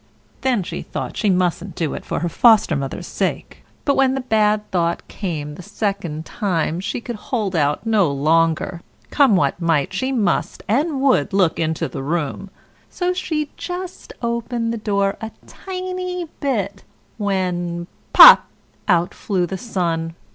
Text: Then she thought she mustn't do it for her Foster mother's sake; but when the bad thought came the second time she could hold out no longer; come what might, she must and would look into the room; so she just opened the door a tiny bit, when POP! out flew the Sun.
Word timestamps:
Then 0.41 0.63
she 0.63 0.81
thought 0.81 1.15
she 1.15 1.29
mustn't 1.29 1.75
do 1.75 1.93
it 1.93 2.03
for 2.03 2.21
her 2.21 2.27
Foster 2.27 2.75
mother's 2.75 3.05
sake; 3.05 3.63
but 3.85 3.95
when 3.95 4.15
the 4.15 4.21
bad 4.21 4.67
thought 4.71 5.07
came 5.07 5.53
the 5.53 5.61
second 5.61 6.25
time 6.25 6.79
she 6.79 6.99
could 6.99 7.17
hold 7.27 7.55
out 7.55 7.85
no 7.85 8.11
longer; 8.11 8.81
come 9.11 9.35
what 9.35 9.61
might, 9.61 9.93
she 9.93 10.11
must 10.11 10.63
and 10.67 11.01
would 11.01 11.33
look 11.33 11.59
into 11.59 11.87
the 11.87 12.01
room; 12.01 12.49
so 12.89 13.13
she 13.13 13.51
just 13.57 14.11
opened 14.23 14.73
the 14.73 14.77
door 14.79 15.17
a 15.21 15.29
tiny 15.45 16.25
bit, 16.39 16.83
when 17.19 17.85
POP! 18.11 18.47
out 18.87 19.13
flew 19.13 19.45
the 19.45 19.55
Sun. 19.55 20.15